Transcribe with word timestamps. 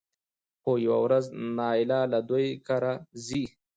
خو 0.61 0.71
يوه 0.85 0.97
ورځ 1.05 1.25
نايله 1.57 1.99
له 2.11 2.19
دوی 2.29 2.47
کره 2.67 2.93
ځي 3.25 3.43